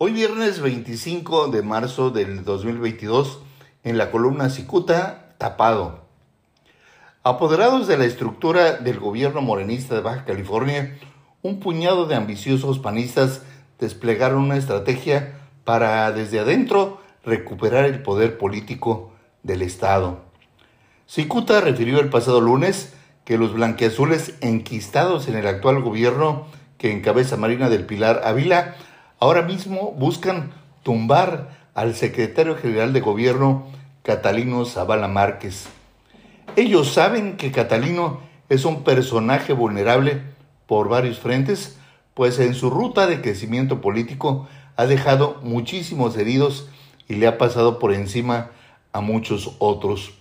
[0.00, 3.40] Hoy viernes 25 de marzo del 2022,
[3.82, 6.04] en la columna Cicuta, tapado.
[7.24, 10.96] Apoderados de la estructura del gobierno morenista de Baja California,
[11.42, 13.42] un puñado de ambiciosos panistas
[13.80, 19.10] desplegaron una estrategia para desde adentro recuperar el poder político
[19.42, 20.20] del Estado.
[21.08, 22.94] Cicuta refirió el pasado lunes
[23.24, 26.46] que los blanqueazules enquistados en el actual gobierno
[26.78, 28.76] que encabeza Marina del Pilar Ávila
[29.20, 33.66] ahora mismo buscan tumbar al secretario general de gobierno
[34.02, 35.68] Catalino Zavala Márquez.
[36.56, 40.22] Ellos saben que Catalino es un personaje vulnerable
[40.66, 41.78] por varios frentes,
[42.14, 46.68] pues en su ruta de crecimiento político ha dejado muchísimos heridos
[47.08, 48.50] y le ha pasado por encima
[48.92, 50.12] a muchos otros.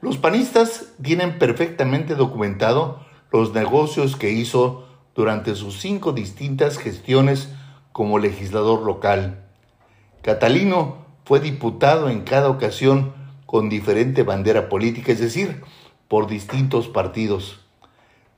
[0.00, 3.00] Los panistas tienen perfectamente documentado
[3.32, 7.48] los negocios que hizo durante sus cinco distintas gestiones
[7.94, 9.38] como legislador local.
[10.20, 13.14] Catalino fue diputado en cada ocasión
[13.46, 15.62] con diferente bandera política, es decir,
[16.08, 17.60] por distintos partidos.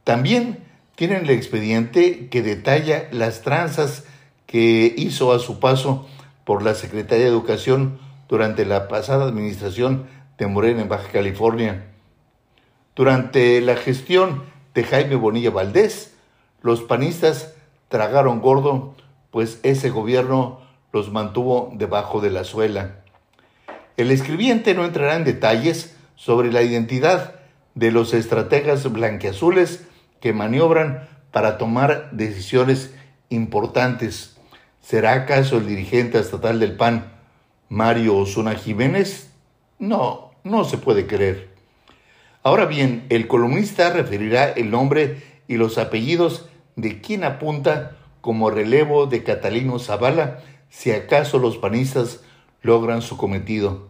[0.05, 0.63] También
[0.95, 4.05] tienen el expediente que detalla las tranzas
[4.45, 6.07] que hizo a su paso
[6.45, 7.99] por la Secretaría de Educación
[8.29, 11.87] durante la pasada administración de Morena en Baja California.
[12.95, 14.43] Durante la gestión
[14.75, 16.15] de Jaime Bonilla Valdés,
[16.61, 17.55] los panistas
[17.89, 18.95] tragaron gordo
[19.31, 20.61] pues ese gobierno
[20.93, 23.03] los mantuvo debajo de la suela.
[23.97, 27.37] El escribiente no entrará en detalles sobre la identidad
[27.75, 29.87] de los estrategas blanqueazules
[30.21, 32.95] que maniobran para tomar decisiones
[33.29, 34.37] importantes.
[34.81, 37.13] ¿Será acaso el dirigente estatal del PAN,
[37.69, 39.31] Mario Osuna Jiménez?
[39.79, 41.51] No, no se puede creer.
[42.43, 49.07] Ahora bien, el columnista referirá el nombre y los apellidos de quien apunta como relevo
[49.07, 52.23] de Catalino Zavala si acaso los panistas
[52.61, 53.87] logran su cometido.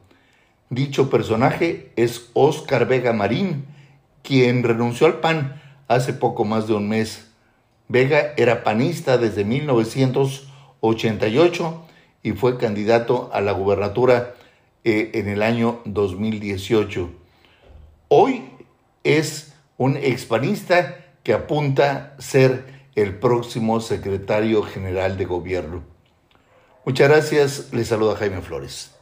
[0.69, 3.65] Dicho personaje es Óscar Vega Marín,
[4.23, 5.59] quien renunció al PAN
[5.89, 7.29] hace poco más de un mes.
[7.89, 11.87] Vega era panista desde 1988
[12.23, 14.35] y fue candidato a la gubernatura
[14.85, 17.09] eh, en el año 2018.
[18.09, 18.51] Hoy
[19.03, 25.85] es un expanista que apunta ser el próximo secretario general de gobierno.
[26.85, 28.96] Muchas gracias, les saluda Jaime Flores.